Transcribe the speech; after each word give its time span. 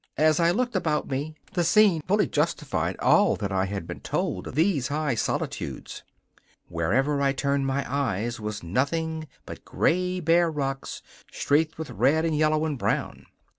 As 0.17 0.39
I 0.39 0.49
looked 0.49 0.75
about 0.75 1.07
me 1.11 1.35
the 1.53 1.63
scene 1.63 2.01
fully 2.01 2.25
justified 2.25 2.97
all 2.97 3.35
that 3.35 3.51
I 3.51 3.65
had 3.65 3.85
been 3.85 3.99
told 3.99 4.47
of 4.47 4.55
these 4.55 4.87
high 4.87 5.13
solitudes. 5.13 6.01
Wherever 6.69 7.21
I 7.21 7.33
turned 7.33 7.67
my 7.67 7.85
eyes 7.87 8.39
was 8.39 8.63
nothing 8.63 9.27
but 9.45 9.63
gray, 9.63 10.19
bare 10.19 10.49
rocks 10.49 11.03
streaked 11.31 11.77
with 11.77 11.91
red 11.91 12.25
and 12.25 12.35
yellow 12.35 12.65
and 12.65 12.79
brown. 12.79 13.27